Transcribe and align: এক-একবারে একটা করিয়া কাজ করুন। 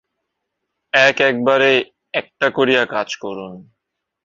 এক-একবারে 0.93 1.71
একটা 2.13 2.49
করিয়া 2.49 2.85
কাজ 2.85 3.15
করুন। 3.15 3.53